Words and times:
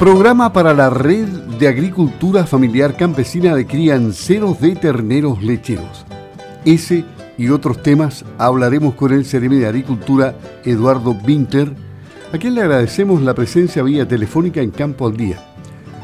Programa 0.00 0.50
para 0.50 0.72
la 0.72 0.88
Red 0.88 1.28
de 1.58 1.68
Agricultura 1.68 2.46
Familiar 2.46 2.96
Campesina 2.96 3.54
de 3.54 3.66
Crianceros 3.66 4.58
de 4.58 4.74
Terneros 4.74 5.42
Lecheros. 5.42 6.06
Ese 6.64 7.04
y 7.36 7.50
otros 7.50 7.82
temas 7.82 8.24
hablaremos 8.38 8.94
con 8.94 9.12
el 9.12 9.26
Ceremi 9.26 9.56
de 9.56 9.66
Agricultura 9.66 10.34
Eduardo 10.64 11.14
Winter, 11.22 11.74
a 12.32 12.38
quien 12.38 12.54
le 12.54 12.62
agradecemos 12.62 13.20
la 13.20 13.34
presencia 13.34 13.82
vía 13.82 14.08
telefónica 14.08 14.62
en 14.62 14.70
Campo 14.70 15.06
al 15.06 15.18
Día. 15.18 15.36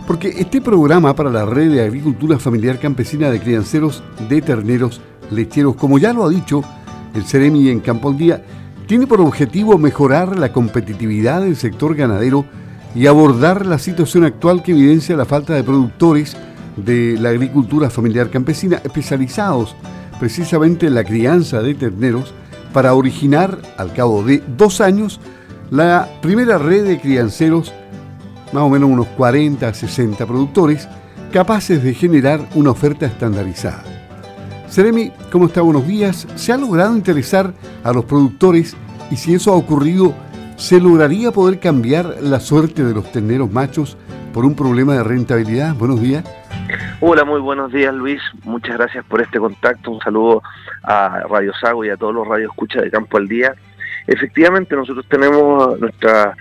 Porque 0.06 0.28
este 0.28 0.60
programa 0.60 1.16
para 1.16 1.30
la 1.30 1.46
Red 1.46 1.72
de 1.72 1.82
Agricultura 1.82 2.38
Familiar 2.38 2.78
Campesina 2.78 3.30
de 3.30 3.40
Crianceros 3.40 4.02
de 4.28 4.42
Terneros 4.42 5.00
Lecheros, 5.30 5.74
como 5.74 5.96
ya 5.96 6.12
lo 6.12 6.26
ha 6.26 6.28
dicho 6.28 6.62
el 7.14 7.24
Ceremi 7.24 7.70
en 7.70 7.80
Campo 7.80 8.10
al 8.10 8.18
Día, 8.18 8.44
tiene 8.86 9.06
por 9.06 9.22
objetivo 9.22 9.78
mejorar 9.78 10.38
la 10.38 10.52
competitividad 10.52 11.40
del 11.40 11.56
sector 11.56 11.94
ganadero 11.94 12.44
y 12.96 13.06
abordar 13.06 13.66
la 13.66 13.78
situación 13.78 14.24
actual 14.24 14.62
que 14.62 14.72
evidencia 14.72 15.16
la 15.16 15.26
falta 15.26 15.52
de 15.52 15.62
productores 15.62 16.34
de 16.76 17.18
la 17.20 17.28
agricultura 17.28 17.90
familiar 17.90 18.30
campesina 18.30 18.80
especializados 18.82 19.76
precisamente 20.18 20.86
en 20.86 20.94
la 20.94 21.04
crianza 21.04 21.60
de 21.60 21.74
terneros 21.74 22.32
para 22.72 22.94
originar, 22.94 23.58
al 23.76 23.92
cabo 23.92 24.22
de 24.22 24.42
dos 24.56 24.80
años, 24.80 25.20
la 25.70 26.08
primera 26.22 26.56
red 26.56 26.86
de 26.86 26.98
crianceros, 26.98 27.72
más 28.52 28.62
o 28.62 28.70
menos 28.70 28.88
unos 28.88 29.06
40 29.08 29.68
a 29.68 29.74
60 29.74 30.24
productores, 30.26 30.88
capaces 31.32 31.82
de 31.82 31.92
generar 31.92 32.48
una 32.54 32.70
oferta 32.70 33.04
estandarizada. 33.04 33.84
Seremi, 34.70 35.12
¿cómo 35.30 35.46
está? 35.46 35.60
Buenos 35.60 35.86
días. 35.86 36.26
¿Se 36.36 36.50
ha 36.50 36.56
logrado 36.56 36.96
interesar 36.96 37.52
a 37.84 37.92
los 37.92 38.06
productores 38.06 38.74
y 39.10 39.16
si 39.16 39.34
eso 39.34 39.52
ha 39.52 39.56
ocurrido, 39.56 40.14
¿Se 40.56 40.80
lograría 40.80 41.32
poder 41.32 41.60
cambiar 41.60 42.16
la 42.22 42.40
suerte 42.40 42.82
de 42.82 42.94
los 42.94 43.12
terneros 43.12 43.52
machos 43.52 43.96
por 44.32 44.46
un 44.46 44.56
problema 44.56 44.94
de 44.94 45.04
rentabilidad? 45.04 45.74
Buenos 45.74 46.00
días. 46.00 46.24
Hola, 47.00 47.26
muy 47.26 47.40
buenos 47.40 47.70
días 47.72 47.94
Luis. 47.94 48.22
Muchas 48.44 48.78
gracias 48.78 49.04
por 49.04 49.20
este 49.20 49.38
contacto. 49.38 49.90
Un 49.90 50.00
saludo 50.00 50.42
a 50.82 51.24
Radio 51.28 51.52
Sago 51.60 51.84
y 51.84 51.90
a 51.90 51.96
todos 51.98 52.14
los 52.14 52.26
radios 52.26 52.50
escucha 52.50 52.80
de 52.80 52.90
Campo 52.90 53.18
al 53.18 53.28
Día. 53.28 53.54
Efectivamente, 54.06 54.74
nosotros 54.74 55.04
tenemos 55.10 55.78
nuestra, 55.78 56.34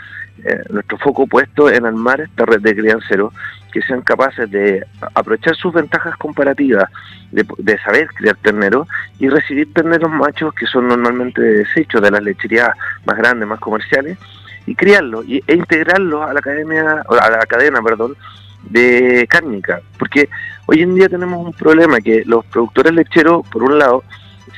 eh, 0.44 0.64
nuestro 0.70 0.98
foco 0.98 1.28
puesto 1.28 1.70
en 1.70 1.86
armar 1.86 2.22
esta 2.22 2.46
red 2.46 2.62
de 2.62 2.76
crianceros 2.76 3.34
que 3.72 3.82
sean 3.82 4.02
capaces 4.02 4.50
de 4.52 4.86
aprovechar 5.14 5.56
sus 5.56 5.74
ventajas 5.74 6.16
comparativas, 6.18 6.90
de, 7.32 7.78
saber 7.80 8.08
criar 8.08 8.38
terneros 8.38 8.88
y 9.20 9.28
recibir 9.28 9.74
terneros 9.74 10.10
machos 10.10 10.54
que 10.54 10.66
son 10.66 10.88
normalmente 10.88 11.42
desechos 11.42 12.02
de 12.02 12.12
las 12.12 12.24
lecherías 12.24 12.70
más 13.06 13.18
grandes, 13.18 13.48
más 13.48 13.60
comerciales, 13.60 14.18
y 14.66 14.76
criarlos 14.76 15.26
e 15.28 15.54
integrarlos 15.54 16.28
a 16.28 16.34
la 16.34 16.40
academia, 16.40 17.04
a 17.08 17.30
la 17.30 17.46
cadena, 17.46 17.82
perdón, 17.82 18.16
de 18.64 19.28
cárnica, 19.30 19.82
porque 20.00 20.30
hoy 20.66 20.82
en 20.82 20.96
día 20.96 21.10
tenemos 21.10 21.46
un 21.46 21.54
problema 21.54 22.00
que 22.00 22.24
los 22.26 22.46
productores 22.46 22.94
lecheros, 22.94 23.48
por 23.48 23.64
un 23.64 23.78
lado, 23.78 24.04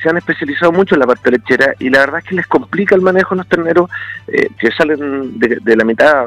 se 0.02 0.08
han 0.08 0.16
especializado 0.16 0.72
mucho 0.72 0.94
en 0.94 1.00
la 1.00 1.06
parte 1.06 1.30
lechera 1.30 1.74
y 1.78 1.90
la 1.90 2.00
verdad 2.00 2.18
es 2.18 2.24
que 2.24 2.34
les 2.34 2.46
complica 2.46 2.94
el 2.94 3.00
manejo 3.00 3.34
de 3.34 3.38
los 3.38 3.48
terneros 3.48 3.90
eh, 4.26 4.48
que 4.58 4.70
salen 4.72 5.38
de, 5.38 5.76
la 5.76 5.84
mitad 5.84 6.26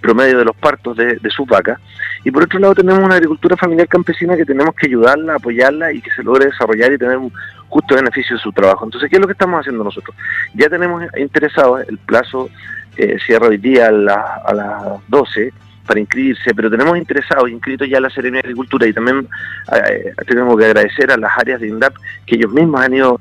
promedio 0.00 0.38
de 0.38 0.44
los 0.44 0.56
partos 0.56 0.96
de, 0.96 1.18
sus 1.30 1.46
vacas. 1.46 1.78
Y 2.24 2.30
por 2.30 2.42
otro 2.42 2.58
lado 2.58 2.74
tenemos 2.74 3.02
una 3.02 3.14
agricultura 3.14 3.56
familiar 3.56 3.86
campesina 3.86 4.36
que 4.36 4.44
tenemos 4.44 4.74
que 4.74 4.86
ayudarla, 4.86 5.36
apoyarla 5.36 5.92
y 5.92 6.00
que 6.00 6.10
se 6.10 6.22
logre 6.22 6.46
desarrollar 6.46 6.92
y 6.92 6.98
tener 6.98 7.18
un 7.18 7.32
justo 7.68 7.94
beneficio 7.94 8.36
de 8.36 8.42
su 8.42 8.52
trabajo. 8.52 8.84
Entonces, 8.84 9.08
¿qué 9.08 9.16
es 9.16 9.20
lo 9.20 9.26
que 9.26 9.32
estamos 9.32 9.60
haciendo 9.60 9.84
nosotros? 9.84 10.14
Ya 10.54 10.68
tenemos 10.68 11.04
interesados, 11.16 11.86
el 11.88 11.98
plazo 11.98 12.50
eh, 12.96 13.16
cierra 13.24 13.46
hoy 13.46 13.58
día 13.58 13.88
a, 13.88 14.42
a 14.44 14.54
las 14.54 15.08
12 15.08 15.52
para 15.86 16.00
inscribirse, 16.00 16.54
pero 16.54 16.70
tenemos 16.70 16.96
interesados 16.96 17.50
inscritos 17.50 17.88
ya 17.88 18.00
la 18.00 18.10
Serenia 18.10 18.40
de 18.40 18.48
Agricultura 18.48 18.86
y 18.86 18.92
también 18.92 19.28
eh, 19.74 20.12
tenemos 20.26 20.56
que 20.58 20.66
agradecer 20.66 21.10
a 21.10 21.16
las 21.16 21.36
áreas 21.36 21.60
de 21.60 21.68
INDAP 21.68 21.94
que 22.26 22.36
ellos 22.36 22.52
mismos 22.52 22.80
han 22.80 22.94
ido 22.94 23.20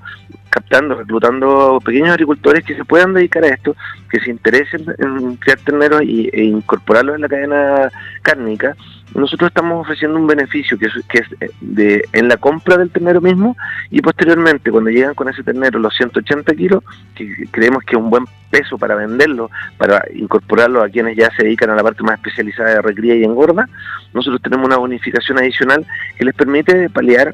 captando, 0.52 0.96
reclutando 0.96 1.80
pequeños 1.84 2.10
agricultores 2.10 2.64
que 2.64 2.76
se 2.76 2.86
puedan 2.86 3.14
dedicar 3.14 3.44
a 3.44 3.48
esto, 3.48 3.76
que 4.10 4.20
se 4.20 4.30
interesen 4.30 4.86
en 5.00 5.38
criar 5.38 5.58
terneros 5.60 6.04
y, 6.04 6.30
e 6.32 6.44
incorporarlos 6.44 7.16
en 7.16 7.22
la 7.22 7.30
cadena 7.30 7.92
cárnica. 8.22 8.76
Nosotros 9.16 9.48
estamos 9.48 9.82
ofreciendo 9.82 10.18
un 10.18 10.28
beneficio 10.28 10.78
que 10.78 10.88
es, 10.88 10.94
que 11.08 11.20
es 11.20 11.28
eh, 11.40 11.52
de, 11.62 12.06
en 12.12 12.28
la 12.28 12.38
compra 12.38 12.78
del 12.78 12.92
ternero 12.92 13.22
mismo 13.22 13.56
y 13.90 14.02
posteriormente 14.02 14.72
cuando 14.72 14.90
llegan 14.90 15.16
con 15.16 15.30
ese 15.30 15.42
ternero 15.42 15.80
los 15.80 15.96
180 15.96 16.54
kilos, 16.54 16.84
que 17.16 17.46
creemos 17.50 17.84
que 17.84 17.96
es 17.96 18.02
un 18.02 18.10
buen 18.10 18.26
peso 18.50 18.78
para 18.78 18.96
venderlo, 18.96 19.50
para 19.78 20.04
incorporarlo 20.14 20.84
a 20.84 20.90
quienes 20.90 21.16
ya 21.16 21.32
se 21.36 21.44
dedican 21.44 21.70
a 21.70 21.76
la 21.76 21.84
parte 21.84 22.04
más 22.04 22.16
especializada 22.16 22.72
de 22.72 22.82
recría 22.82 23.16
y 23.16 23.24
engorda, 23.24 23.70
nosotros 24.14 24.42
tenemos 24.42 24.66
una 24.66 24.78
bonificación 24.78 25.38
adicional 25.38 25.86
que 26.18 26.26
les 26.26 26.36
permite 26.36 26.90
paliar 26.90 27.34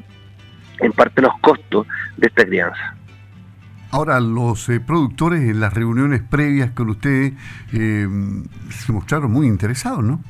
en 0.79 0.91
parte 0.91 1.22
los 1.22 1.34
costos 1.39 1.88
de 2.17 2.28
esta 2.28 2.45
crianza. 2.45 2.97
Ahora, 3.91 4.19
los 4.19 4.67
eh, 4.69 4.79
productores 4.79 5.41
en 5.41 5.59
las 5.59 5.73
reuniones 5.73 6.21
previas 6.21 6.71
con 6.71 6.89
ustedes 6.89 7.33
eh, 7.73 8.07
se 8.69 8.91
mostraron 8.91 9.31
muy 9.31 9.47
interesados, 9.47 10.03
¿no? 10.03 10.21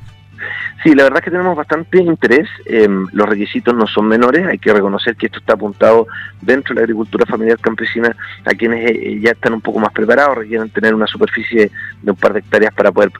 Sí, 0.82 0.94
la 0.94 1.04
verdad 1.04 1.18
es 1.18 1.24
que 1.24 1.30
tenemos 1.30 1.56
bastante 1.56 2.00
interés. 2.00 2.48
Em, 2.66 3.06
los 3.12 3.28
requisitos 3.28 3.74
no 3.74 3.86
son 3.86 4.06
menores. 4.06 4.46
Hay 4.46 4.58
que 4.58 4.72
reconocer 4.72 5.16
que 5.16 5.26
esto 5.26 5.38
está 5.40 5.54
apuntado 5.54 6.06
dentro 6.40 6.74
de 6.74 6.80
la 6.80 6.84
agricultura 6.84 7.26
familiar 7.26 7.58
campesina 7.58 8.14
a 8.44 8.50
quienes 8.50 8.90
eh, 8.90 9.18
ya 9.20 9.32
están 9.32 9.54
un 9.54 9.60
poco 9.60 9.80
más 9.80 9.92
preparados, 9.92 10.38
requieren 10.38 10.70
tener 10.70 10.94
una 10.94 11.06
superficie 11.06 11.70
de 12.02 12.10
un 12.10 12.16
par 12.16 12.32
de 12.32 12.40
hectáreas 12.40 12.74
para 12.74 12.92
poder 12.92 13.10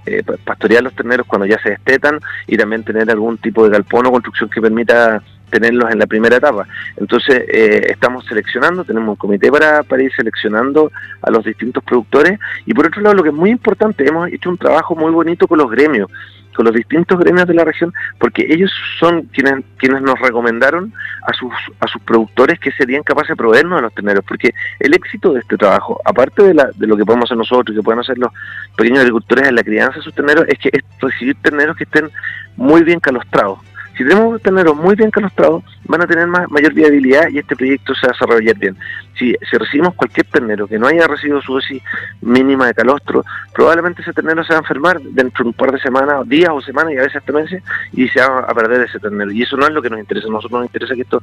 pastorear 0.45 0.83
los 0.83 0.95
terneros 0.95 1.27
cuando 1.27 1.47
ya 1.47 1.61
se 1.61 1.71
destetan 1.71 2.21
y 2.47 2.57
también 2.57 2.85
tener 2.85 3.11
algún 3.11 3.39
tipo 3.39 3.65
de 3.65 3.71
galpón 3.71 4.07
o 4.07 4.11
construcción 4.11 4.51
que 4.51 4.61
permita 4.61 5.23
tenerlos 5.51 5.91
en 5.91 5.99
la 5.99 6.07
primera 6.07 6.37
etapa. 6.37 6.67
Entonces, 6.97 7.45
eh, 7.49 7.87
estamos 7.89 8.25
seleccionando, 8.27 8.85
tenemos 8.85 9.11
un 9.11 9.17
comité 9.17 9.51
para, 9.51 9.83
para 9.83 10.03
ir 10.03 10.13
seleccionando 10.15 10.93
a 11.23 11.31
los 11.31 11.45
distintos 11.45 11.83
productores 11.85 12.39
y 12.67 12.75
por 12.75 12.87
otro 12.87 13.01
lado, 13.01 13.17
lo 13.17 13.23
que 13.23 13.31
es 13.31 13.35
muy 13.35 13.51
importante, 13.51 14.07
hemos 14.07 14.31
hecho 14.31 14.51
un 14.51 14.59
trabajo 14.59 14.95
muy 14.95 15.11
bonito 15.11 15.47
con 15.49 15.59
los 15.59 15.71
gremios 15.71 16.11
con 16.59 16.67
los 16.67 16.75
distintos 16.75 17.17
gremios 17.21 17.47
de 17.47 17.55
la 17.55 17.63
región, 17.63 17.95
porque 18.19 18.45
ellos 18.51 18.73
son 18.99 19.23
quienes 19.33 19.65
quienes 19.77 20.03
nos 20.03 20.19
recomendaron 20.19 20.93
a 21.25 21.33
sus 21.33 21.53
a 21.79 21.87
sus 21.87 22.03
productores 22.03 22.59
que 22.59 22.73
serían 22.73 23.05
capaces 23.05 23.29
de 23.29 23.37
proveernos 23.37 23.79
a 23.79 23.83
los 23.83 23.95
terneros, 23.95 24.25
porque 24.27 24.53
el 24.81 24.93
éxito 24.93 25.33
de 25.33 25.39
este 25.39 25.57
trabajo, 25.57 26.01
aparte 26.05 26.43
de, 26.43 26.55
la, 26.55 26.69
de 26.75 26.89
lo 26.89 26.97
que 26.97 27.05
podemos 27.05 27.27
hacer 27.27 27.37
nosotros, 27.37 27.77
que 27.77 27.83
pueden 27.85 28.01
hacer 28.01 28.19
los 28.19 28.33
pequeños 28.77 29.01
agricultores 29.01 29.49
en 29.49 29.55
la 29.55 29.63
crianza 29.63 29.99
de 29.99 30.05
sus 30.05 30.15
terneros, 30.15 30.45
es 30.49 30.59
que 30.59 30.71
es 30.73 30.83
recibir 31.01 31.37
terneros 31.43 31.77
que 31.77 31.85
estén 31.85 32.11
muy 32.57 32.83
bien 32.83 33.01
calostrados, 33.01 33.59
si 33.99 34.05
tenemos 34.05 34.41
terneros 34.41 34.77
muy 34.77 34.95
bien 34.95 35.11
calostrados, 35.11 35.65
van 35.87 36.03
a 36.03 36.07
tener 36.07 36.29
más, 36.29 36.49
mayor 36.53 36.73
viabilidad 36.73 37.29
y 37.31 37.39
este 37.39 37.57
proyecto 37.57 37.97
se 37.97 38.07
va 38.07 38.13
a 38.13 38.15
desarrollar 38.15 38.57
bien. 38.57 38.77
Si, 39.19 39.35
recibimos 39.51 39.95
cualquier 39.95 40.25
ternero 40.27 40.69
que 40.69 40.79
no 40.79 40.87
haya 40.87 41.09
recibido 41.09 41.43
su 41.43 41.55
dosis 41.55 41.83
mínima 42.21 42.69
de 42.69 42.75
calostro, 42.75 43.25
probablemente 43.53 44.03
ese 44.03 44.13
ternero 44.13 44.45
se 44.45 44.53
va 44.53 44.61
a 44.61 44.63
enfermar 44.63 45.01
dentro 45.01 45.43
de 45.43 45.49
un 45.49 45.55
par 45.55 45.73
de 45.73 45.81
semanas, 45.81 46.29
días 46.29 46.51
o 46.53 46.61
semanas 46.61 46.93
y 46.93 46.99
a 46.99 47.03
veces 47.03 47.17
hasta 47.17 47.33
meses, 47.33 47.61
y 47.93 48.07
se 48.09 48.21
va 48.21 48.39
a 48.39 48.55
perder 48.55 48.83
ese 48.83 49.01
ternero. 49.01 49.33
Y 49.33 49.43
eso 49.43 49.57
no 49.57 49.67
es 49.67 49.73
lo 49.73 49.83
que 49.83 49.91
nos 49.91 49.99
interesa. 49.99 50.29
A 50.29 50.31
nosotros 50.31 50.61
nos 50.61 50.69
interesa 50.69 50.95
que 50.95 51.03
esto 51.03 51.21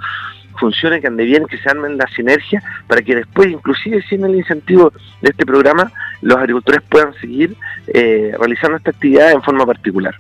funcione, 0.60 1.00
que 1.00 1.08
ande 1.08 1.24
bien, 1.24 1.46
que 1.46 1.58
se 1.58 1.70
armen 1.70 1.98
las 1.98 2.12
sinergias, 2.12 2.62
para 2.88 3.02
que 3.02 3.16
después, 3.16 3.50
inclusive 3.50 4.02
sin 4.10 4.26
el 4.26 4.36
incentivo 4.36 4.92
de 5.22 5.30
este 5.30 5.46
programa, 5.46 5.94
los 6.22 6.38
agricultores 6.38 6.82
puedan 6.90 7.14
seguir 7.22 7.56
eh, 7.88 8.36
realizando 8.38 8.76
esta 8.76 8.90
actividad 8.90 9.32
en 9.32 9.42
forma 9.42 9.66
particular. 9.66 10.20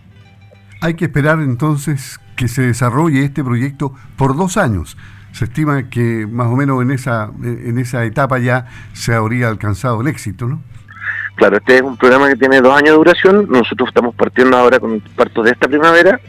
Hay 0.85 0.93
que 0.93 1.05
esperar 1.05 1.39
entonces 1.39 2.19
que 2.35 2.47
se 2.47 2.61
desarrolle 2.61 3.23
este 3.23 3.43
proyecto 3.43 3.95
por 4.17 4.37
dos 4.37 4.55
años. 4.55 4.97
Se 5.31 5.45
estima 5.45 5.89
que 5.89 6.27
más 6.29 6.45
o 6.45 6.55
menos 6.55 6.79
en 6.83 6.91
esa, 6.91 7.31
en 7.41 7.79
esa 7.79 8.05
etapa 8.05 8.37
ya 8.37 8.67
se 8.93 9.15
habría 9.15 9.47
alcanzado 9.47 9.99
el 10.01 10.07
éxito, 10.07 10.47
¿no? 10.47 10.61
Claro, 11.37 11.57
este 11.57 11.77
es 11.77 11.81
un 11.81 11.97
programa 11.97 12.27
que 12.27 12.35
tiene 12.35 12.61
dos 12.61 12.71
años 12.71 12.91
de 12.91 12.97
duración. 12.97 13.47
Nosotros 13.49 13.89
estamos 13.89 14.13
partiendo 14.13 14.57
ahora 14.57 14.79
con 14.79 14.99
parto 15.15 15.41
de 15.41 15.53
esta 15.53 15.67
primavera 15.67 16.19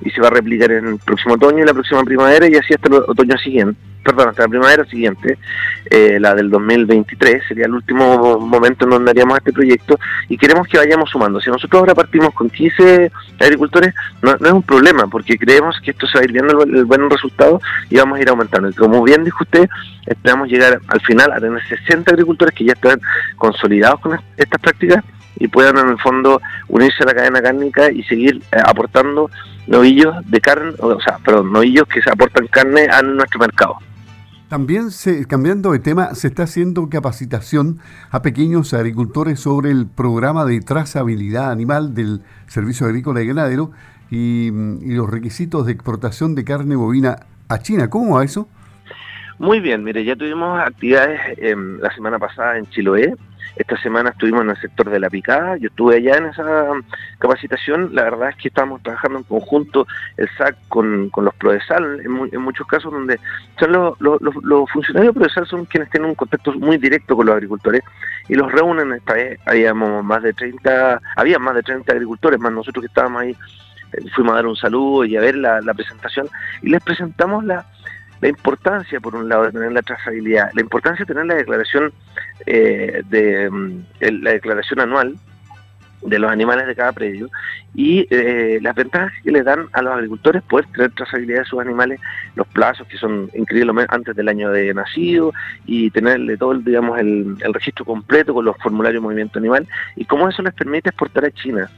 y 0.00 0.10
se 0.10 0.20
va 0.20 0.26
a 0.26 0.32
replicar 0.32 0.72
en 0.72 0.88
el 0.88 0.98
próximo 0.98 1.34
otoño 1.34 1.62
y 1.62 1.66
la 1.66 1.72
próxima 1.72 2.02
primavera 2.02 2.48
y 2.48 2.56
así 2.56 2.74
hasta 2.74 2.88
el 2.88 2.94
otoño 3.06 3.38
siguiente 3.38 3.89
perdón, 4.02 4.30
hasta 4.30 4.42
la 4.42 4.48
primavera 4.48 4.84
siguiente, 4.84 5.38
eh, 5.86 6.18
la 6.20 6.34
del 6.34 6.50
2023, 6.50 7.42
sería 7.46 7.66
el 7.66 7.74
último 7.74 8.38
momento 8.38 8.84
en 8.84 8.90
donde 8.90 9.10
haríamos 9.10 9.38
este 9.38 9.52
proyecto 9.52 9.98
y 10.28 10.36
queremos 10.36 10.66
que 10.66 10.78
vayamos 10.78 11.10
sumando. 11.10 11.40
Si 11.40 11.50
nosotros 11.50 11.80
ahora 11.80 11.94
partimos 11.94 12.32
con 12.34 12.48
15 12.48 13.10
agricultores, 13.38 13.94
no, 14.22 14.34
es 14.34 14.52
un 14.52 14.62
problema, 14.62 15.06
porque 15.06 15.38
creemos 15.38 15.80
que 15.80 15.90
esto 15.90 16.06
se 16.06 16.18
va 16.18 16.22
a 16.22 16.24
ir 16.24 16.32
viendo 16.32 16.62
el, 16.62 16.84
buen 16.84 17.08
resultado 17.10 17.60
y 17.88 17.96
vamos 17.96 18.18
a 18.18 18.22
ir 18.22 18.28
aumentando. 18.28 18.68
Y 18.68 18.74
como 18.74 19.02
bien 19.02 19.24
dijo 19.24 19.44
usted, 19.44 19.68
esperamos 20.06 20.48
llegar 20.48 20.80
al 20.88 21.00
final 21.02 21.32
a 21.32 21.40
tener 21.40 21.62
60 21.66 22.10
agricultores 22.12 22.54
que 22.54 22.64
ya 22.64 22.72
están 22.72 23.00
consolidados 23.36 24.00
con 24.00 24.18
estas 24.36 24.60
prácticas 24.60 25.04
y 25.38 25.48
puedan 25.48 25.78
en 25.78 25.88
el 25.88 25.98
fondo 25.98 26.40
unirse 26.68 27.02
a 27.02 27.06
la 27.06 27.14
cadena 27.14 27.40
cárnica 27.40 27.90
y 27.90 28.02
seguir 28.04 28.42
eh, 28.52 28.58
aportando 28.64 29.30
novillos 29.66 30.14
de 30.26 30.40
carne, 30.40 30.72
o 30.78 31.00
sea, 31.00 31.18
perdón, 31.24 31.52
novillos 31.52 31.86
que 31.88 32.02
se 32.02 32.10
aportan 32.10 32.46
carne 32.48 32.88
a 32.90 33.02
nuestro 33.02 33.38
mercado. 33.38 33.78
También, 34.50 34.90
se, 34.90 35.26
cambiando 35.28 35.70
de 35.70 35.78
tema, 35.78 36.12
se 36.16 36.26
está 36.26 36.42
haciendo 36.42 36.88
capacitación 36.88 37.78
a 38.10 38.20
pequeños 38.20 38.74
agricultores 38.74 39.38
sobre 39.38 39.70
el 39.70 39.86
programa 39.86 40.44
de 40.44 40.60
trazabilidad 40.60 41.52
animal 41.52 41.94
del 41.94 42.22
Servicio 42.48 42.86
Agrícola 42.86 43.22
y 43.22 43.28
Ganadero 43.28 43.70
y, 44.10 44.48
y 44.48 44.94
los 44.96 45.08
requisitos 45.08 45.66
de 45.66 45.72
exportación 45.72 46.34
de 46.34 46.42
carne 46.42 46.74
bovina 46.74 47.20
a 47.48 47.60
China. 47.60 47.88
¿Cómo 47.88 48.16
va 48.16 48.24
eso? 48.24 48.48
Muy 49.38 49.60
bien, 49.60 49.84
mire, 49.84 50.04
ya 50.04 50.16
tuvimos 50.16 50.58
actividades 50.58 51.20
la 51.80 51.94
semana 51.94 52.18
pasada 52.18 52.58
en 52.58 52.66
Chiloé, 52.70 53.14
esta 53.56 53.76
semana 53.82 54.10
estuvimos 54.10 54.42
en 54.42 54.50
el 54.50 54.60
sector 54.60 54.90
de 54.90 55.00
la 55.00 55.10
picada, 55.10 55.56
yo 55.56 55.68
estuve 55.68 55.96
allá 55.96 56.16
en 56.16 56.26
esa 56.26 56.72
capacitación, 57.18 57.94
la 57.94 58.04
verdad 58.04 58.30
es 58.30 58.36
que 58.36 58.48
estamos 58.48 58.82
trabajando 58.82 59.18
en 59.18 59.24
conjunto 59.24 59.86
el 60.16 60.28
SAC 60.36 60.56
con, 60.68 61.10
los 61.14 61.34
PRODESAL, 61.34 62.00
en, 62.00 62.40
muchos 62.40 62.66
casos 62.66 62.92
donde 62.92 63.18
son 63.58 63.72
los, 63.72 64.00
los, 64.00 64.20
los 64.42 64.70
funcionarios 64.70 65.14
PRODESAL 65.14 65.46
son 65.46 65.64
quienes 65.66 65.90
tienen 65.90 66.10
un 66.10 66.14
contacto 66.14 66.52
muy 66.54 66.78
directo 66.78 67.16
con 67.16 67.26
los 67.26 67.34
agricultores 67.34 67.82
y 68.28 68.34
los 68.34 68.50
reúnen, 68.52 68.92
esta 68.92 69.14
vez. 69.14 69.40
Habíamos 69.44 70.04
más 70.04 70.22
de 70.22 70.32
30, 70.32 71.00
había 71.16 71.38
más 71.38 71.54
de 71.56 71.62
30 71.62 71.92
agricultores, 71.92 72.38
más 72.38 72.52
nosotros 72.52 72.82
que 72.82 72.86
estábamos 72.86 73.22
ahí, 73.22 73.30
eh, 73.92 74.04
fuimos 74.14 74.32
a 74.32 74.36
dar 74.36 74.46
un 74.46 74.56
saludo 74.56 75.04
y 75.04 75.16
a 75.16 75.20
ver 75.20 75.34
la, 75.36 75.60
la 75.60 75.74
presentación. 75.74 76.28
Y 76.62 76.70
les 76.70 76.82
presentamos 76.82 77.44
la 77.44 77.66
la 78.20 78.28
importancia, 78.28 79.00
por 79.00 79.16
un 79.16 79.28
lado, 79.28 79.44
de 79.44 79.52
tener 79.52 79.72
la 79.72 79.82
trazabilidad, 79.82 80.50
la 80.52 80.60
importancia 80.60 81.04
de 81.04 81.14
tener 81.14 81.26
la 81.26 81.36
declaración 81.36 81.92
eh, 82.46 83.02
de 83.08 83.50
mm, 83.50 83.84
la 84.22 84.32
declaración 84.32 84.80
anual 84.80 85.16
de 86.02 86.18
los 86.18 86.30
animales 86.30 86.66
de 86.66 86.74
cada 86.74 86.92
predio 86.92 87.28
y 87.74 88.06
eh, 88.10 88.58
las 88.62 88.74
ventajas 88.74 89.12
que 89.22 89.30
le 89.30 89.42
dan 89.42 89.66
a 89.72 89.82
los 89.82 89.94
agricultores 89.94 90.42
poder 90.42 90.66
tener 90.72 90.92
trazabilidad 90.92 91.40
de 91.40 91.44
sus 91.44 91.60
animales, 91.60 92.00
los 92.36 92.46
plazos 92.48 92.86
que 92.88 92.96
son 92.96 93.30
increíblemente 93.34 93.94
antes 93.94 94.16
del 94.16 94.28
año 94.28 94.50
de 94.50 94.72
nacido 94.72 95.32
y 95.66 95.90
tenerle 95.90 96.36
todo 96.36 96.54
digamos 96.54 96.98
el, 96.98 97.36
registro 97.52 97.84
completo 97.84 98.32
con 98.34 98.44
los 98.44 98.56
formularios 98.58 99.02
de 99.02 99.06
movimiento 99.06 99.38
animal 99.38 99.66
y 99.96 100.04
cómo 100.04 100.28
eso 100.28 100.42
les 100.42 100.54
permite 100.54 100.88
exportar 100.88 101.24
a 101.24 101.30
China. 101.30 101.70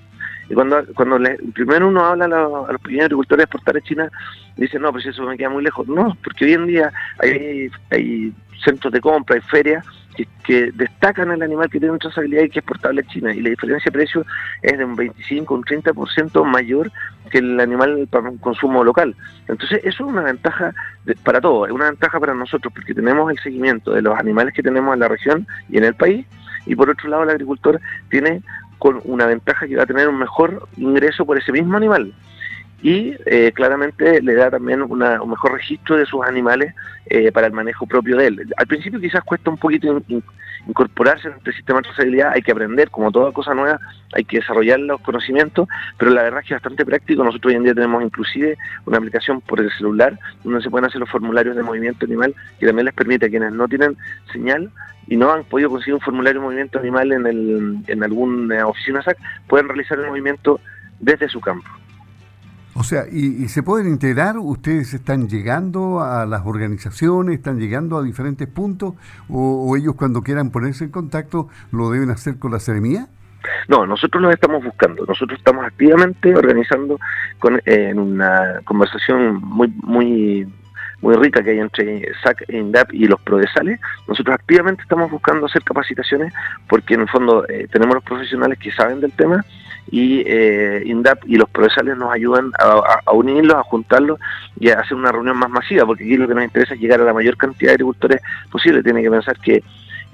Y 0.48 0.54
cuando, 0.54 0.84
cuando 0.94 1.18
primero 1.54 1.88
uno 1.88 2.04
habla 2.04 2.26
a 2.26 2.28
los, 2.28 2.68
a 2.68 2.72
los 2.72 2.80
pequeños 2.80 3.04
agricultores 3.04 3.38
de 3.38 3.44
exportar 3.44 3.76
a 3.76 3.80
China, 3.80 4.10
dicen, 4.56 4.82
no, 4.82 4.92
pues 4.92 5.06
eso 5.06 5.22
me 5.22 5.36
queda 5.36 5.48
muy 5.48 5.62
lejos. 5.62 5.86
No, 5.86 6.16
porque 6.22 6.44
hoy 6.44 6.52
en 6.54 6.66
día 6.66 6.92
hay, 7.20 7.70
hay 7.90 8.32
centros 8.64 8.92
de 8.92 9.00
compra, 9.00 9.36
hay 9.36 9.40
ferias 9.42 9.86
que, 10.14 10.72
destacan 10.72 11.30
el 11.30 11.42
animal 11.42 11.70
que 11.70 11.78
tiene 11.80 11.96
trazabilidad 11.98 12.42
y 12.42 12.50
que 12.50 12.58
es 12.58 12.64
exportable 12.64 13.00
a 13.00 13.12
China. 13.12 13.34
Y 13.34 13.40
la 13.40 13.50
diferencia 13.50 13.90
de 13.90 13.92
precio 13.92 14.26
es 14.62 14.78
de 14.78 14.84
un 14.84 14.96
25, 14.96 15.54
un 15.54 15.64
30% 15.64 16.44
mayor 16.44 16.90
que 17.30 17.38
el 17.38 17.58
animal 17.60 18.06
para 18.10 18.28
un 18.28 18.38
consumo 18.38 18.84
local. 18.84 19.14
Entonces, 19.48 19.80
eso 19.84 20.04
es 20.04 20.12
una 20.12 20.22
ventaja 20.22 20.74
para 21.24 21.40
todos, 21.40 21.68
es 21.68 21.74
una 21.74 21.86
ventaja 21.86 22.20
para 22.20 22.34
nosotros, 22.34 22.72
porque 22.72 22.94
tenemos 22.94 23.30
el 23.30 23.38
seguimiento 23.38 23.92
de 23.92 24.02
los 24.02 24.18
animales 24.18 24.54
que 24.54 24.62
tenemos 24.62 24.92
en 24.94 25.00
la 25.00 25.08
región 25.08 25.46
y 25.68 25.78
en 25.78 25.84
el 25.84 25.94
país, 25.94 26.26
y 26.66 26.76
por 26.76 26.90
otro 26.90 27.08
lado 27.08 27.22
el 27.24 27.30
agricultor 27.30 27.80
tiene 28.10 28.42
con 28.78 29.00
una 29.04 29.26
ventaja 29.26 29.66
que 29.66 29.76
va 29.76 29.84
a 29.84 29.86
tener 29.86 30.08
un 30.08 30.18
mejor 30.18 30.68
ingreso 30.76 31.24
por 31.24 31.38
ese 31.38 31.52
mismo 31.52 31.76
animal 31.76 32.12
y 32.82 33.14
eh, 33.26 33.52
claramente 33.54 34.20
le 34.20 34.34
da 34.34 34.50
también 34.50 34.82
un 34.82 34.98
mejor 35.30 35.52
registro 35.52 35.96
de 35.96 36.04
sus 36.04 36.24
animales 36.24 36.74
eh, 37.06 37.30
para 37.30 37.46
el 37.46 37.52
manejo 37.52 37.86
propio 37.86 38.16
de 38.16 38.26
él. 38.26 38.52
Al 38.56 38.66
principio 38.66 39.00
quizás 39.00 39.22
cuesta 39.22 39.50
un 39.50 39.56
poquito 39.56 40.02
incorporarse 40.66 41.28
en 41.28 41.34
este 41.34 41.52
sistema 41.52 41.78
de 41.78 41.84
trazabilidad, 41.84 42.32
hay 42.34 42.42
que 42.42 42.52
aprender, 42.52 42.90
como 42.90 43.10
toda 43.12 43.32
cosa 43.32 43.54
nueva, 43.54 43.80
hay 44.14 44.24
que 44.24 44.38
desarrollar 44.38 44.80
los 44.80 45.00
conocimientos, 45.00 45.68
pero 45.96 46.10
la 46.10 46.22
verdad 46.22 46.40
es 46.40 46.48
que 46.48 46.54
es 46.54 46.60
bastante 46.60 46.84
práctico. 46.84 47.24
Nosotros 47.24 47.50
hoy 47.50 47.56
en 47.56 47.64
día 47.64 47.74
tenemos 47.74 48.02
inclusive 48.02 48.58
una 48.86 48.98
aplicación 48.98 49.40
por 49.40 49.60
el 49.60 49.70
celular 49.72 50.18
donde 50.42 50.62
se 50.62 50.70
pueden 50.70 50.86
hacer 50.86 51.00
los 51.00 51.10
formularios 51.10 51.54
de 51.54 51.62
movimiento 51.62 52.06
animal 52.06 52.34
que 52.58 52.66
también 52.66 52.86
les 52.86 52.94
permite 52.94 53.26
a 53.26 53.30
quienes 53.30 53.52
no 53.52 53.68
tienen 53.68 53.96
señal 54.32 54.70
y 55.06 55.16
no 55.16 55.32
han 55.32 55.44
podido 55.44 55.70
conseguir 55.70 55.94
un 55.94 56.00
formulario 56.00 56.40
de 56.40 56.46
movimiento 56.46 56.78
animal 56.78 57.12
en, 57.12 57.26
el, 57.26 57.78
en 57.86 58.02
alguna 58.02 58.66
oficina 58.66 59.02
SAC, 59.02 59.18
pueden 59.46 59.68
realizar 59.68 59.98
el 59.98 60.06
movimiento 60.06 60.60
desde 61.00 61.28
su 61.28 61.40
campo. 61.40 61.68
O 62.74 62.84
sea, 62.84 63.04
y, 63.10 63.48
se 63.48 63.62
pueden 63.62 63.88
integrar? 63.88 64.38
¿Ustedes 64.38 64.94
están 64.94 65.28
llegando 65.28 66.00
a 66.00 66.24
las 66.24 66.46
organizaciones, 66.46 67.36
están 67.36 67.58
llegando 67.58 67.98
a 67.98 68.02
diferentes 68.02 68.48
puntos? 68.48 68.94
¿O, 69.28 69.76
ellos 69.76 69.94
cuando 69.94 70.22
quieran 70.22 70.50
ponerse 70.50 70.84
en 70.84 70.90
contacto 70.90 71.48
lo 71.70 71.90
deben 71.90 72.10
hacer 72.10 72.38
con 72.38 72.52
la 72.52 72.60
seremía? 72.60 73.08
No, 73.68 73.86
nosotros 73.86 74.22
los 74.22 74.32
estamos 74.32 74.64
buscando. 74.64 75.04
Nosotros 75.04 75.38
estamos 75.38 75.66
activamente 75.66 76.34
organizando 76.34 76.98
con, 77.38 77.60
en 77.66 77.98
una 77.98 78.60
conversación 78.64 79.42
muy 79.42 79.68
muy 79.82 80.46
muy 81.02 81.16
rica 81.16 81.42
que 81.42 81.50
hay 81.50 81.58
entre 81.58 82.14
SAC, 82.22 82.48
INDAP 82.48 82.94
y 82.94 83.06
los 83.06 83.20
PRODESALES. 83.22 83.80
Nosotros 84.06 84.34
activamente 84.34 84.82
estamos 84.82 85.10
buscando 85.10 85.46
hacer 85.46 85.62
capacitaciones 85.64 86.32
porque 86.68 86.94
en 86.94 87.02
el 87.02 87.08
fondo 87.08 87.44
eh, 87.48 87.66
tenemos 87.70 87.96
los 87.96 88.04
profesionales 88.04 88.58
que 88.58 88.70
saben 88.70 89.00
del 89.00 89.12
tema 89.12 89.44
y 89.90 90.22
eh, 90.26 90.82
INDAP 90.86 91.24
y 91.26 91.36
los 91.36 91.48
profesores 91.50 91.96
nos 91.96 92.12
ayudan 92.12 92.50
a, 92.58 93.12
unirlos, 93.12 93.56
a 93.56 93.62
juntarlos 93.62 94.18
y 94.58 94.70
a 94.70 94.80
hacer 94.80 94.96
una 94.96 95.12
reunión 95.12 95.36
más 95.36 95.50
masiva, 95.50 95.84
porque 95.84 96.04
aquí 96.04 96.16
lo 96.16 96.28
que 96.28 96.34
nos 96.34 96.44
interesa 96.44 96.74
es 96.74 96.80
llegar 96.80 97.00
a 97.00 97.04
la 97.04 97.12
mayor 97.12 97.36
cantidad 97.36 97.70
de 97.70 97.74
agricultores 97.74 98.20
posible. 98.50 98.82
Tiene 98.82 99.02
que 99.02 99.10
pensar 99.10 99.38
que 99.38 99.62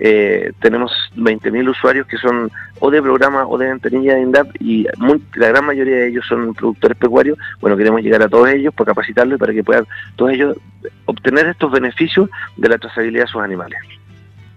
eh, 0.00 0.53
tenemos 0.61 0.93
20.000 1.17 1.69
usuarios 1.69 2.06
que 2.06 2.17
son 2.19 2.50
o 2.81 2.91
de 2.91 3.03
programa 3.03 3.47
o 3.47 3.59
de 3.59 3.67
ventanilla 3.67 4.15
de 4.15 4.23
INDAP 4.23 4.50
y 4.61 4.87
la 5.35 5.49
gran 5.49 5.65
mayoría 5.65 5.97
de 5.97 6.09
ellos 6.09 6.25
son 6.29 6.55
productores 6.55 6.97
pecuarios. 6.97 7.38
Bueno, 7.61 7.76
queremos 7.76 8.00
llegar 8.03 8.23
a 8.23 8.29
todos 8.29 8.49
ellos 8.49 8.73
para 8.75 8.93
capacitarlos 8.93 9.37
y 9.37 9.38
para 9.38 9.53
que 9.53 9.65
puedan 9.65 9.87
todos 10.17 10.32
ellos 10.32 10.56
obtener 11.05 11.47
estos 11.47 11.70
beneficios 11.70 12.31
de 12.56 12.69
la 12.69 12.79
trazabilidad 12.79 13.25
de 13.25 13.31
sus 13.31 13.43
animales. 13.43 13.79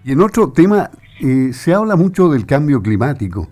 Y 0.04 0.12
en 0.12 0.20
otro 0.20 0.50
tema, 0.50 0.90
eh, 1.20 1.52
se 1.52 1.74
habla 1.74 1.96
mucho 1.96 2.28
del 2.28 2.46
cambio 2.46 2.82
climático 2.82 3.48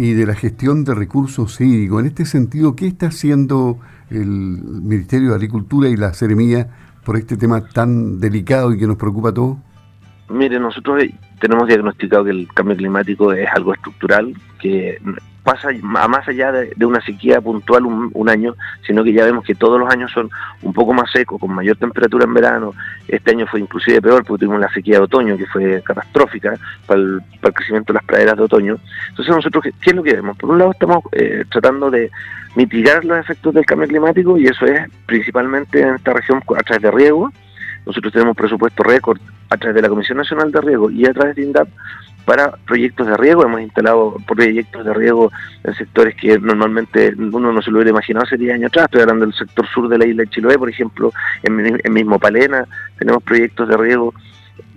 y 0.00 0.14
de 0.14 0.24
la 0.24 0.34
gestión 0.34 0.82
de 0.84 0.94
recursos 0.94 1.60
hídricos. 1.60 2.00
En 2.00 2.06
este 2.06 2.24
sentido, 2.24 2.74
¿qué 2.74 2.86
está 2.86 3.08
haciendo 3.08 3.78
el 4.08 4.26
Ministerio 4.26 5.28
de 5.28 5.34
Agricultura 5.34 5.90
y 5.90 5.96
la 5.96 6.14
Seremía 6.14 6.68
por 7.04 7.18
este 7.18 7.36
tema 7.36 7.62
tan 7.68 8.18
delicado 8.18 8.72
y 8.72 8.78
que 8.78 8.86
nos 8.86 8.96
preocupa 8.96 9.28
a 9.28 9.34
todos? 9.34 9.58
Mire, 10.30 10.58
nosotros 10.58 11.04
tenemos 11.38 11.68
diagnosticado 11.68 12.24
que 12.24 12.30
el 12.30 12.48
cambio 12.48 12.76
climático 12.76 13.30
es 13.34 13.46
algo 13.52 13.74
estructural, 13.74 14.34
que 14.58 14.98
pasa 15.42 15.68
a 15.70 16.08
más 16.08 16.28
allá 16.28 16.52
de, 16.52 16.86
una 16.86 17.00
sequía 17.00 17.40
puntual 17.40 17.84
un, 17.86 18.28
año, 18.28 18.54
sino 18.86 19.02
que 19.02 19.12
ya 19.12 19.24
vemos 19.24 19.44
que 19.44 19.54
todos 19.54 19.80
los 19.80 19.90
años 19.90 20.10
son 20.12 20.30
un 20.62 20.72
poco 20.72 20.92
más 20.92 21.10
secos, 21.10 21.40
con 21.40 21.52
mayor 21.52 21.76
temperatura 21.76 22.24
en 22.24 22.34
verano. 22.34 22.74
Este 23.08 23.30
año 23.32 23.46
fue 23.46 23.60
inclusive 23.60 24.00
peor 24.00 24.24
porque 24.24 24.44
tuvimos 24.44 24.60
la 24.60 24.72
sequía 24.72 24.98
de 24.98 25.04
otoño, 25.04 25.36
que 25.36 25.46
fue 25.46 25.82
catastrófica 25.82 26.54
para 26.86 27.00
el, 27.00 27.20
crecimiento 27.54 27.92
de 27.92 27.98
las 27.98 28.04
praderas 28.04 28.36
de 28.36 28.42
otoño. 28.42 28.76
Entonces 29.08 29.34
nosotros, 29.34 29.64
¿qué, 29.80 29.90
es 29.90 29.96
lo 29.96 30.02
que 30.02 30.14
vemos? 30.14 30.36
Por 30.36 30.50
un 30.50 30.58
lado 30.58 30.72
estamos 30.72 31.04
eh, 31.12 31.44
tratando 31.50 31.90
de 31.90 32.10
mitigar 32.54 33.04
los 33.04 33.18
efectos 33.18 33.54
del 33.54 33.64
cambio 33.64 33.88
climático 33.88 34.36
y 34.38 34.46
eso 34.46 34.66
es 34.66 34.88
principalmente 35.06 35.80
en 35.80 35.94
esta 35.94 36.12
región 36.12 36.42
a 36.56 36.62
través 36.62 36.82
de 36.82 36.90
riego. 36.90 37.30
Nosotros 37.86 38.12
tenemos 38.12 38.36
presupuesto 38.36 38.82
récord 38.82 39.20
a 39.48 39.56
través 39.56 39.74
de 39.74 39.82
la 39.82 39.88
Comisión 39.88 40.18
Nacional 40.18 40.52
de 40.52 40.60
Riego 40.60 40.90
y 40.90 41.06
a 41.06 41.12
través 41.12 41.34
de 41.34 41.42
INDAP 41.42 41.68
para 42.30 42.52
proyectos 42.64 43.08
de 43.08 43.16
riego. 43.16 43.42
Hemos 43.42 43.60
instalado 43.60 44.14
proyectos 44.24 44.84
de 44.84 44.94
riego 44.94 45.32
en 45.64 45.74
sectores 45.74 46.14
que 46.14 46.38
normalmente 46.38 47.12
uno 47.16 47.52
no 47.52 47.60
se 47.60 47.72
lo 47.72 47.78
hubiera 47.78 47.90
imaginado 47.90 48.24
hace 48.24 48.36
10 48.36 48.54
años 48.54 48.68
atrás. 48.68 48.84
Estoy 48.84 49.00
hablando 49.00 49.26
del 49.26 49.34
sector 49.34 49.66
sur 49.66 49.88
de 49.88 49.98
la 49.98 50.06
isla 50.06 50.22
de 50.22 50.30
Chiloé, 50.30 50.56
por 50.56 50.70
ejemplo, 50.70 51.12
en, 51.42 51.92
mismo 51.92 52.20
Palena 52.20 52.68
tenemos 52.96 53.24
proyectos 53.24 53.68
de 53.68 53.76
riego. 53.76 54.14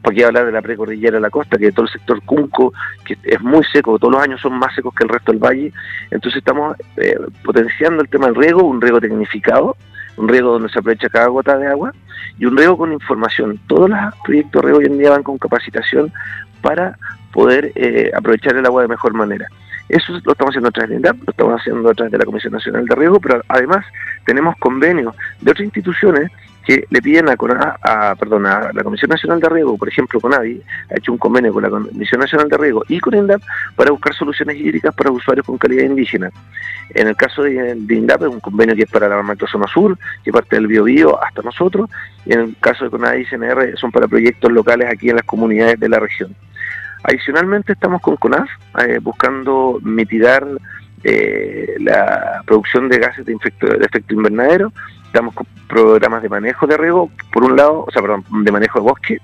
¿Para 0.01 0.15
qué 0.15 0.25
hablar 0.25 0.47
de 0.47 0.51
la 0.51 0.63
precordillera 0.63 1.17
de 1.17 1.21
la 1.21 1.29
costa? 1.29 1.59
Que 1.59 1.71
todo 1.71 1.85
el 1.85 1.91
sector 1.91 2.23
Cunco, 2.23 2.73
que 3.05 3.19
es 3.21 3.39
muy 3.39 3.63
seco, 3.65 3.99
todos 3.99 4.15
los 4.15 4.23
años 4.23 4.41
son 4.41 4.57
más 4.57 4.73
secos 4.73 4.95
que 4.95 5.03
el 5.03 5.09
resto 5.09 5.31
del 5.31 5.39
valle. 5.39 5.71
Entonces 6.09 6.39
estamos 6.39 6.75
eh, 6.97 7.15
potenciando 7.43 8.01
el 8.01 8.09
tema 8.09 8.25
del 8.25 8.35
riego, 8.35 8.63
un 8.63 8.81
riego 8.81 8.99
tecnificado, 8.99 9.77
un 10.17 10.27
riego 10.27 10.53
donde 10.53 10.69
se 10.69 10.79
aprovecha 10.79 11.07
cada 11.07 11.27
gota 11.27 11.55
de 11.55 11.67
agua 11.67 11.93
y 12.39 12.45
un 12.47 12.57
riego 12.57 12.79
con 12.79 12.93
información. 12.93 13.59
Todos 13.67 13.91
los 13.91 13.99
proyectos 14.23 14.59
de 14.59 14.65
riego 14.65 14.79
hoy 14.79 14.85
en 14.85 14.97
día 14.97 15.11
van 15.11 15.21
con 15.21 15.37
capacitación 15.37 16.11
para 16.63 16.97
poder 17.31 17.71
eh, 17.75 18.09
aprovechar 18.15 18.55
el 18.55 18.65
agua 18.65 18.81
de 18.81 18.87
mejor 18.87 19.13
manera. 19.13 19.47
Eso 19.89 20.13
lo 20.23 20.31
estamos 20.31 20.51
haciendo 20.51 20.69
a 20.69 20.71
través 20.71 20.89
de 20.91 20.95
INDAP, 20.95 21.17
lo 21.25 21.31
estamos 21.31 21.59
haciendo 21.59 21.89
a 21.89 21.93
través 21.93 22.11
de 22.11 22.17
la 22.17 22.25
Comisión 22.25 22.53
Nacional 22.53 22.85
de 22.85 22.95
Riego, 22.95 23.19
pero 23.19 23.43
además 23.49 23.85
tenemos 24.25 24.55
convenios 24.57 25.13
de 25.41 25.51
otras 25.51 25.65
instituciones 25.65 26.31
que 26.65 26.85
le 26.89 27.01
piden 27.01 27.27
a, 27.27 27.33
a 27.33 28.15
la 28.73 28.83
Comisión 28.83 29.09
Nacional 29.09 29.41
de 29.41 29.49
Riego, 29.49 29.77
por 29.77 29.89
ejemplo, 29.89 30.21
CONAVI, 30.21 30.61
ha 30.91 30.97
hecho 30.97 31.11
un 31.11 31.17
convenio 31.17 31.51
con 31.51 31.63
la 31.63 31.69
Comisión 31.69 32.21
Nacional 32.21 32.47
de 32.47 32.57
Riego 32.57 32.83
y 32.87 32.99
con 32.99 33.13
INDAP 33.13 33.41
para 33.75 33.91
buscar 33.91 34.13
soluciones 34.13 34.55
hídricas 34.55 34.95
para 34.95 35.11
usuarios 35.11 35.45
con 35.45 35.57
calidad 35.57 35.83
indígena. 35.83 36.31
En 36.91 37.07
el 37.09 37.15
caso 37.17 37.43
de, 37.43 37.77
INDAP 37.89 38.21
es 38.21 38.29
un 38.29 38.39
convenio 38.39 38.75
que 38.75 38.83
es 38.83 38.89
para 38.89 39.09
la 39.09 39.35
Zona 39.51 39.67
Sur, 39.67 39.97
que 40.23 40.31
parte 40.31 40.55
del 40.55 40.67
Biobío 40.67 41.21
hasta 41.21 41.41
nosotros, 41.41 41.89
y 42.25 42.33
en 42.33 42.39
el 42.39 42.55
caso 42.61 42.85
de 42.85 42.91
CONAVI 42.91 43.21
y 43.21 43.25
CNR 43.25 43.77
son 43.77 43.91
para 43.91 44.07
proyectos 44.07 44.51
locales 44.51 44.89
aquí 44.89 45.09
en 45.09 45.17
las 45.17 45.25
comunidades 45.25 45.79
de 45.79 45.89
la 45.89 45.99
región. 45.99 46.33
Adicionalmente 47.03 47.73
estamos 47.73 48.01
con 48.01 48.15
CONAF 48.15 48.49
eh, 48.79 48.99
buscando 49.01 49.79
mitigar 49.83 50.47
eh, 51.03 51.75
la 51.79 52.41
producción 52.45 52.87
de 52.87 52.97
gases 52.97 53.25
de, 53.25 53.33
de 53.33 53.85
efecto 53.85 54.13
invernadero, 54.13 54.71
estamos 55.05 55.33
con 55.33 55.45
programas 55.67 56.23
de 56.23 56.29
manejo 56.29 56.65
de 56.65 56.77
riego, 56.77 57.11
por 57.31 57.43
un 57.43 57.57
lado, 57.57 57.83
o 57.85 57.91
sea, 57.91 58.01
perdón, 58.01 58.23
de 58.43 58.51
manejo 58.51 58.79
de 58.79 58.85
bosque, 58.85 59.17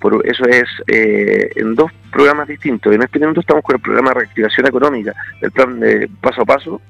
por 0.00 0.24
eso 0.26 0.44
es 0.44 0.68
eh, 0.86 1.50
en 1.56 1.74
dos 1.74 1.90
programas 2.12 2.46
distintos. 2.46 2.94
En 2.94 3.02
este 3.02 3.18
momento 3.18 3.40
estamos 3.40 3.64
con 3.64 3.76
el 3.76 3.82
programa 3.82 4.10
de 4.10 4.20
reactivación 4.20 4.66
económica, 4.66 5.12
el 5.40 5.50
plan 5.50 5.80
de 5.80 6.08
paso 6.20 6.42
a 6.42 6.44
paso, 6.44 6.80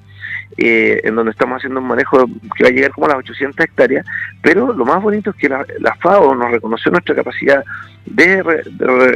eh, 0.57 1.01
en 1.03 1.15
donde 1.15 1.31
estamos 1.31 1.57
haciendo 1.57 1.79
un 1.79 1.87
manejo 1.87 2.25
que 2.55 2.63
va 2.63 2.69
a 2.69 2.73
llegar 2.73 2.91
como 2.91 3.07
a 3.07 3.09
las 3.09 3.19
800 3.19 3.59
hectáreas, 3.65 4.05
pero 4.41 4.73
lo 4.73 4.85
más 4.85 5.01
bonito 5.01 5.31
es 5.31 5.35
que 5.35 5.49
la, 5.49 5.65
FAO 5.99 6.33
nos 6.35 6.51
reconoció 6.51 6.91
nuestra 6.91 7.15
capacidad 7.15 7.63
de, 8.05 8.43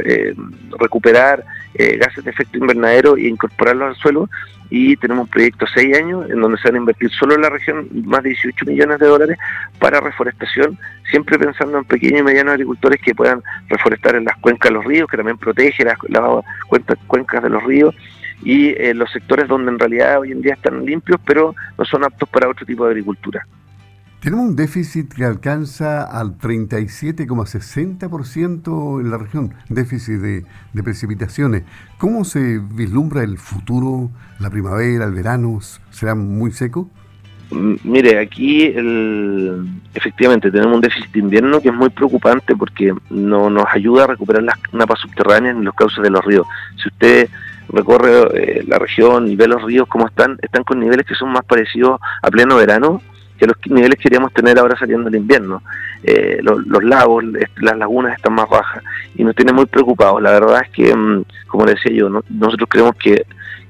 eh, 0.04 0.34
recuperar 0.78 1.44
gases 1.98 2.24
de 2.24 2.30
efecto 2.30 2.58
invernadero 2.58 3.16
e 3.16 3.28
incorporarlos 3.28 3.88
al 3.88 3.96
suelo 3.96 4.28
y 4.70 4.96
tenemos 4.96 5.24
un 5.24 5.30
proyecto 5.30 5.66
de 5.66 5.72
seis 5.74 5.96
años 5.96 6.30
en 6.30 6.40
donde 6.40 6.56
se 6.58 6.68
van 6.68 6.76
a 6.76 6.78
invertir 6.78 7.10
solo 7.10 7.34
en 7.34 7.42
la 7.42 7.50
región 7.50 7.88
más 8.04 8.22
de 8.22 8.30
18 8.30 8.64
millones 8.66 9.00
de 9.00 9.06
dólares 9.06 9.38
para 9.80 10.00
reforestación, 10.00 10.78
siempre 11.10 11.38
pensando 11.38 11.78
en 11.78 11.84
pequeños 11.84 12.20
y 12.20 12.22
medianos 12.22 12.52
agricultores 12.52 13.00
que 13.02 13.14
puedan 13.14 13.42
reforestar 13.68 14.14
en 14.14 14.24
las 14.24 14.36
cuencas 14.38 14.70
de 14.70 14.74
los 14.74 14.84
ríos, 14.84 15.08
que 15.10 15.16
también 15.16 15.38
protege 15.38 15.84
las, 15.84 15.98
cuencas 17.08 17.42
de 17.42 17.50
los 17.50 17.62
ríos 17.64 17.94
y 18.42 18.74
en 18.80 18.98
los 18.98 19.10
sectores 19.10 19.48
donde 19.48 19.70
en 19.70 19.78
realidad 19.78 20.20
hoy 20.20 20.32
en 20.32 20.42
día 20.42 20.54
están 20.54 20.84
limpios 20.84 21.20
pero 21.26 21.54
no 21.78 21.84
son 21.84 22.04
aptos 22.04 22.28
para 22.28 22.48
otro 22.48 22.66
tipo 22.66 22.84
de 22.84 22.90
agricultura. 22.90 23.46
Tenemos 24.20 24.50
un 24.50 24.56
déficit 24.56 25.14
que 25.14 25.24
alcanza 25.24 26.02
al 26.02 26.36
37,60% 26.36 29.00
en 29.00 29.10
la 29.10 29.16
región, 29.16 29.54
déficit 29.70 30.20
de, 30.20 30.44
precipitaciones. 30.82 31.62
¿Cómo 31.96 32.26
se 32.26 32.58
vislumbra 32.58 33.24
el 33.24 33.38
futuro, 33.38 34.10
la 34.38 34.50
primavera, 34.50 35.06
el 35.06 35.14
verano? 35.14 35.58
¿Será 35.88 36.14
muy 36.14 36.52
seco? 36.52 36.90
Mire, 37.50 38.18
aquí 38.18 38.74
efectivamente 39.94 40.50
tenemos 40.50 40.76
un 40.76 40.82
déficit 40.82 41.12
de 41.12 41.20
invierno 41.20 41.62
que 41.62 41.70
es 41.70 41.74
muy 41.74 41.88
preocupante 41.88 42.54
porque 42.54 42.92
no 43.08 43.48
nos 43.48 43.64
ayuda 43.72 44.04
a 44.04 44.08
recuperar 44.08 44.42
las 44.42 44.58
napas 44.74 45.00
subterráneas 45.00 45.56
en 45.56 45.64
los 45.64 45.74
cauces 45.74 46.02
de 46.02 46.10
los 46.10 46.22
ríos. 46.26 46.46
Si 46.76 46.88
usted 46.88 47.30
recorre 47.72 48.28
eh, 48.34 48.64
la 48.66 48.78
región 48.78 49.28
y 49.28 49.36
ve 49.36 49.48
los 49.48 49.62
ríos 49.62 49.88
como 49.88 50.06
están, 50.06 50.38
están 50.42 50.64
con 50.64 50.80
niveles 50.80 51.06
que 51.06 51.14
son 51.14 51.30
más 51.30 51.44
parecidos 51.44 52.00
a 52.22 52.30
pleno 52.30 52.56
verano 52.56 53.00
que 53.40 53.46
los 53.46 53.56
niveles 53.66 53.96
que 53.96 54.04
queríamos 54.04 54.32
tener 54.34 54.58
ahora 54.58 54.78
saliendo 54.78 55.08
del 55.08 55.22
invierno. 55.22 55.62
Eh, 56.02 56.40
los, 56.42 56.84
lagos, 56.84 57.24
las 57.56 57.76
lagunas 57.76 58.14
están 58.16 58.34
más 58.34 58.48
bajas 58.48 58.84
y 59.14 59.24
nos 59.24 59.34
tiene 59.34 59.52
muy 59.52 59.64
preocupados. 59.64 60.20
La 60.22 60.32
verdad 60.32 60.62
es 60.62 60.70
que, 60.70 60.94
mm, 60.94 61.24
como 61.48 61.64
decía 61.64 61.90
yo, 61.90 62.10
nosotros 62.28 62.68
creemos 62.68 62.94
que, 62.96 63.24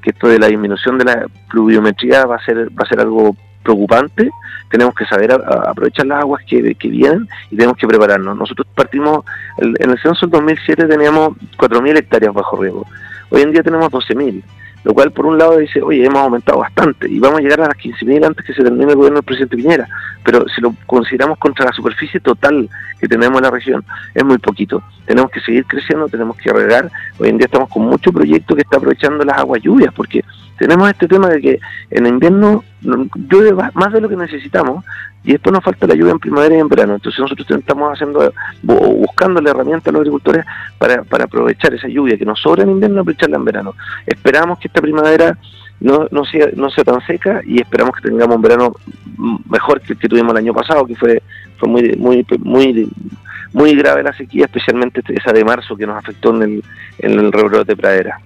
esto 0.04 0.26
de 0.26 0.40
la 0.40 0.48
disminución 0.48 0.98
de 0.98 1.04
la 1.04 1.26
pluviometría 1.50 2.24
va 2.24 2.36
a 2.36 2.44
ser, 2.44 2.68
va 2.70 2.82
a 2.84 2.88
ser 2.88 2.98
algo 2.98 3.36
preocupante. 3.62 4.28
Tenemos 4.70 4.92
que 4.94 5.04
saber 5.04 5.30
aprovechar 5.32 6.06
las 6.06 6.20
aguas 6.20 6.42
que, 6.48 6.74
que, 6.74 6.88
vienen 6.88 7.28
y 7.50 7.56
tenemos 7.56 7.76
que 7.76 7.86
prepararnos. 7.86 8.36
Nosotros 8.36 8.66
partimos, 8.74 9.24
en 9.58 9.90
el 9.90 9.98
censo 10.00 10.26
del 10.26 10.30
2007 10.30 10.86
teníamos 10.86 11.36
4.000 11.58 11.98
hectáreas 11.98 12.34
bajo 12.34 12.56
riego. 12.60 12.86
Hoy 13.30 13.42
en 13.42 13.52
día 13.52 13.62
tenemos 13.62 13.90
12.000 13.90 14.42
lo 14.82 14.94
cual 14.94 15.10
por 15.12 15.26
un 15.26 15.36
lado 15.36 15.58
dice, 15.58 15.82
oye, 15.82 16.04
hemos 16.04 16.20
aumentado 16.22 16.58
bastante 16.58 17.08
y 17.08 17.18
vamos 17.18 17.40
a 17.40 17.42
llegar 17.42 17.60
a 17.60 17.68
las 17.68 17.76
15.000 17.76 18.26
antes 18.26 18.44
que 18.44 18.54
se 18.54 18.62
termine 18.62 18.90
el 18.90 18.96
gobierno 18.96 19.18
del 19.18 19.24
presidente 19.24 19.56
Piñera, 19.56 19.86
pero 20.24 20.46
si 20.48 20.60
lo 20.60 20.74
consideramos 20.86 21.38
contra 21.38 21.66
la 21.66 21.72
superficie 21.72 22.20
total 22.20 22.68
que 22.98 23.08
tenemos 23.08 23.38
en 23.38 23.44
la 23.44 23.50
región, 23.50 23.84
es 24.14 24.24
muy 24.24 24.38
poquito. 24.38 24.82
Tenemos 25.04 25.30
que 25.30 25.40
seguir 25.40 25.66
creciendo, 25.66 26.08
tenemos 26.08 26.36
que 26.36 26.52
regar. 26.52 26.90
Hoy 27.18 27.28
en 27.28 27.38
día 27.38 27.46
estamos 27.46 27.68
con 27.68 27.84
mucho 27.84 28.12
proyecto 28.12 28.54
que 28.54 28.62
está 28.62 28.78
aprovechando 28.78 29.24
las 29.24 29.38
aguas 29.38 29.62
lluvias, 29.62 29.92
porque 29.94 30.24
tenemos 30.58 30.88
este 30.88 31.08
tema 31.08 31.28
de 31.28 31.40
que 31.40 31.60
en 31.90 32.06
invierno 32.06 32.64
llueve 32.82 33.52
más 33.74 33.92
de 33.92 34.00
lo 34.00 34.08
que 34.08 34.16
necesitamos 34.16 34.84
y 35.22 35.32
después 35.32 35.52
nos 35.52 35.62
falta 35.62 35.86
la 35.86 35.94
lluvia 35.94 36.12
en 36.12 36.18
primavera 36.18 36.56
y 36.56 36.60
en 36.60 36.68
verano. 36.68 36.94
Entonces 36.94 37.20
nosotros 37.20 37.46
estamos 37.50 37.92
haciendo, 37.92 38.32
buscando 38.62 39.40
la 39.40 39.50
herramienta 39.50 39.90
a 39.90 39.92
los 39.92 40.00
agricultores 40.00 40.44
para, 40.78 41.04
para 41.04 41.24
aprovechar 41.24 41.74
esa 41.74 41.88
lluvia 41.88 42.16
que 42.16 42.24
nos 42.24 42.40
sobra 42.40 42.62
en 42.62 42.70
invierno, 42.70 43.00
aprovecharla 43.00 43.36
en 43.36 43.44
verano. 43.44 43.74
Esperamos 44.06 44.58
que 44.58 44.68
esta 44.68 44.80
primavera 44.80 45.36
no, 45.80 46.06
no, 46.10 46.24
sea, 46.24 46.48
no 46.54 46.70
sea 46.70 46.84
tan 46.84 47.04
seca 47.06 47.40
y 47.44 47.60
esperamos 47.60 47.94
que 47.96 48.08
tengamos 48.08 48.36
un 48.36 48.42
verano 48.42 48.72
mejor 49.48 49.80
que 49.80 49.94
el 49.94 49.98
que 49.98 50.08
tuvimos 50.08 50.32
el 50.32 50.38
año 50.38 50.54
pasado, 50.54 50.86
que 50.86 50.96
fue, 50.96 51.22
fue 51.58 51.68
muy, 51.68 51.96
muy, 51.96 52.26
muy, 52.38 52.90
muy 53.52 53.74
grave 53.74 54.02
la 54.02 54.12
sequía, 54.14 54.44
especialmente 54.44 55.02
esa 55.08 55.32
de 55.32 55.44
marzo 55.44 55.76
que 55.76 55.86
nos 55.86 55.96
afectó 55.96 56.34
en 56.36 56.42
el, 56.42 56.64
en 56.98 57.18
el 57.18 57.32
rebrote 57.32 57.72
de 57.72 57.76
pradera. 57.76 58.20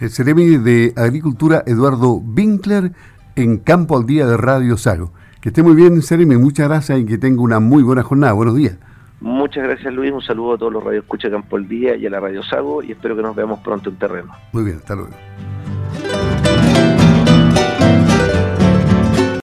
El 0.00 0.10
Ceremi 0.10 0.58
de 0.58 0.92
Agricultura 0.96 1.64
Eduardo 1.66 2.12
Winkler 2.14 2.92
en 3.42 3.58
Campo 3.58 3.96
al 3.96 4.06
Día 4.06 4.26
de 4.26 4.36
Radio 4.36 4.76
Sago. 4.76 5.12
Que 5.40 5.50
esté 5.50 5.62
muy 5.62 5.74
bien, 5.74 6.02
Seremi, 6.02 6.36
muchas 6.36 6.68
gracias 6.68 6.98
y 6.98 7.06
que 7.06 7.18
tenga 7.18 7.42
una 7.42 7.60
muy 7.60 7.82
buena 7.82 8.02
jornada. 8.02 8.32
Buenos 8.32 8.56
días. 8.56 8.76
Muchas 9.20 9.64
gracias, 9.64 9.92
Luis. 9.92 10.12
Un 10.12 10.22
saludo 10.22 10.54
a 10.54 10.58
todos 10.58 10.72
los 10.72 10.82
Radio 10.82 11.00
Escucha 11.00 11.30
Campo 11.30 11.56
al 11.56 11.68
Día 11.68 11.96
y 11.96 12.06
a 12.06 12.10
la 12.10 12.20
Radio 12.20 12.42
Sago 12.42 12.82
y 12.82 12.92
espero 12.92 13.16
que 13.16 13.22
nos 13.22 13.34
veamos 13.34 13.60
pronto 13.60 13.90
en 13.90 13.96
terreno. 13.96 14.32
Muy 14.52 14.64
bien, 14.64 14.76
hasta 14.78 14.94
luego. 14.94 15.10